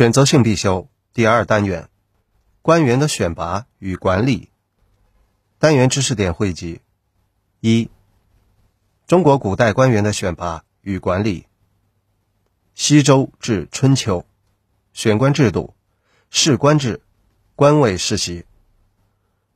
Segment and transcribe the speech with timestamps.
[0.00, 1.90] 选择性必修第二单元：
[2.62, 4.48] 官员的选拔与管理。
[5.58, 6.80] 单元知识点汇集：
[7.60, 7.90] 一、
[9.06, 11.44] 中国古代官员的选拔与管理。
[12.74, 14.24] 西周至春秋，
[14.94, 15.74] 选官制度，
[16.30, 17.02] 士官制，
[17.54, 18.46] 官位世袭。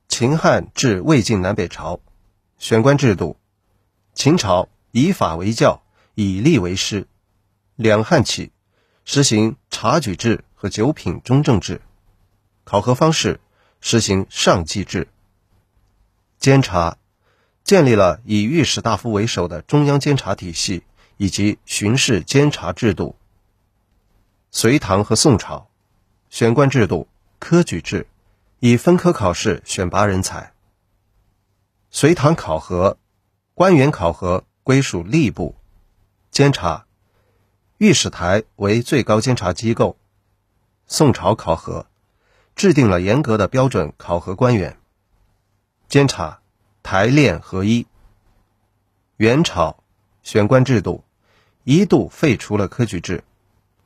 [0.08, 2.00] 秦汉至魏晋南北朝，
[2.58, 3.38] 选官制度，
[4.12, 5.82] 秦朝以法为教，
[6.14, 7.08] 以吏为师。
[7.76, 8.52] 两汉起。
[9.06, 9.56] 实行
[9.86, 11.82] 察举制和九品中正制，
[12.64, 13.38] 考核方式
[13.82, 15.08] 实行上计制。
[16.38, 16.96] 监察
[17.64, 20.84] 建立了以御史大夫为首的中央监察体系
[21.18, 23.14] 以及巡视监察制度。
[24.50, 25.68] 隋唐和宋朝，
[26.30, 27.06] 选官制度
[27.39, 28.06] 科举制，
[28.61, 30.54] 以分科考试选拔人才。
[31.90, 32.97] 隋唐考核
[33.53, 35.55] 官员考核归属吏部，
[36.30, 36.86] 监察。
[37.84, 39.98] 御史台为最高监察机构。
[40.86, 41.86] 宋朝考核
[42.56, 44.78] 制定了严格的标准考核官员。
[45.86, 46.41] 监察
[46.83, 47.86] 台练合一。
[49.19, 49.84] 元朝
[50.22, 51.05] 选官制度
[51.62, 53.22] 一度废除了科举制。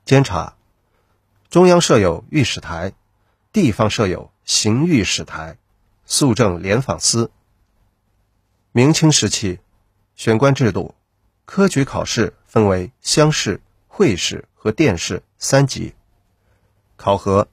[0.05, 0.55] 监察
[1.51, 2.93] 中央设有御史台，
[3.53, 5.59] 地方设有刑御史台、
[6.05, 7.33] 肃正廉访司。
[8.71, 9.59] 明清时期
[10.15, 10.95] 选官制度
[11.45, 13.61] 科举考试分为乡试。
[13.99, 15.93] 会试和殿试三级
[16.95, 17.49] 考核，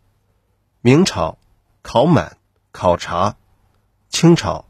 [0.82, 1.40] 明朝
[1.82, 2.38] 考满、
[2.72, 3.36] 考察，
[4.10, 4.68] 清朝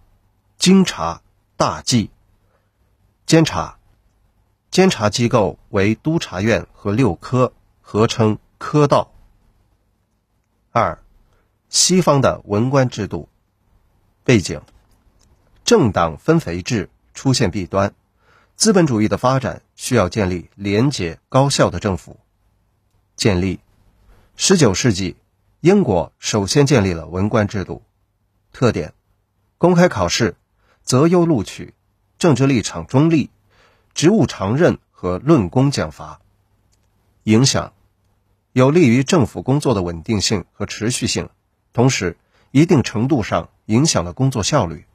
[0.57, 1.21] 京察、
[1.57, 2.11] 大计。
[3.25, 3.77] 监察，
[4.71, 9.11] 监察机构为督察院和六科，合称科道。
[10.71, 11.03] 二，
[11.67, 13.27] 西方的文官制度
[14.23, 14.61] 背景，
[15.65, 17.93] 政党分肥制出现弊端。
[18.55, 22.17] 资本主义的发展需要建立廉洁高效的政府。
[23.15, 23.59] 建立，
[24.37, 25.17] 十九世纪，
[25.59, 27.83] 英国首先建立了文官制度。
[28.53, 28.93] 特点：
[29.57, 30.37] 公开考试，
[30.83, 31.73] 择优录取，
[32.17, 33.29] 政治立场中立，
[33.93, 36.21] 职务常任和论功奖罚。
[37.23, 37.73] 影响：
[38.53, 41.29] 有利于政府工作的稳定性和持续性，
[41.73, 42.17] 同时
[42.51, 44.85] 一定程度上影响了工作效率。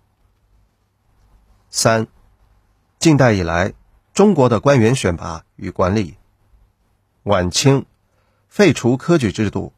[1.68, 2.08] 三。
[3.00, 3.72] 近代以来，
[4.12, 6.16] 中国的官员选拔与管理。
[7.22, 7.86] 晚清
[8.46, 9.72] 废除科举制度，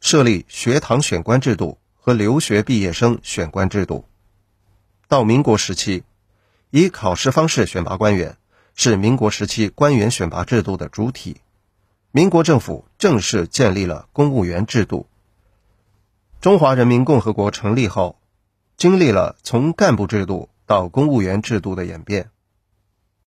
[0.00, 4.06] 设立学堂选官制度和留学毕业生选官制度。
[5.06, 6.02] 到民国时期，
[6.70, 8.38] 以考试方式选拔官员
[8.74, 11.42] 是民国时期官员选拔制度的主体。
[12.10, 15.06] 民国政府正式建立了公务员制度。
[16.40, 18.18] 中华人民共和国成立后，
[18.78, 22.30] 经历了从干部制度到公务员制度的演变。